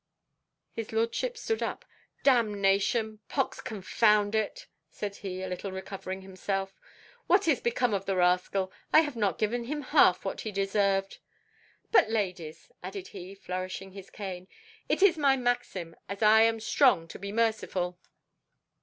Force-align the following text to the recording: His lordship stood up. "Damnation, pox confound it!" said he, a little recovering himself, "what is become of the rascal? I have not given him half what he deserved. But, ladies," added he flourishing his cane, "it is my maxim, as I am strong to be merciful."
His 0.73 0.91
lordship 0.91 1.37
stood 1.37 1.61
up. 1.61 1.85
"Damnation, 2.23 3.19
pox 3.29 3.61
confound 3.61 4.33
it!" 4.33 4.65
said 4.89 5.17
he, 5.17 5.43
a 5.43 5.47
little 5.47 5.71
recovering 5.71 6.23
himself, 6.23 6.73
"what 7.27 7.47
is 7.47 7.61
become 7.61 7.93
of 7.93 8.07
the 8.07 8.15
rascal? 8.15 8.73
I 8.91 9.01
have 9.01 9.15
not 9.15 9.37
given 9.37 9.65
him 9.65 9.83
half 9.83 10.25
what 10.25 10.41
he 10.41 10.51
deserved. 10.51 11.19
But, 11.91 12.09
ladies," 12.09 12.71
added 12.81 13.09
he 13.09 13.35
flourishing 13.35 13.91
his 13.91 14.09
cane, 14.09 14.47
"it 14.89 15.03
is 15.03 15.19
my 15.19 15.37
maxim, 15.37 15.95
as 16.09 16.23
I 16.23 16.41
am 16.41 16.59
strong 16.59 17.07
to 17.09 17.19
be 17.19 17.31
merciful." 17.31 17.99